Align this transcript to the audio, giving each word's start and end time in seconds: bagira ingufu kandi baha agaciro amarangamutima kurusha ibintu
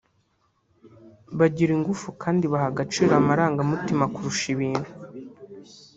bagira 1.37 1.71
ingufu 1.77 2.07
kandi 2.21 2.43
baha 2.51 2.67
agaciro 2.71 3.11
amarangamutima 3.21 4.03
kurusha 4.13 4.45
ibintu 4.55 4.89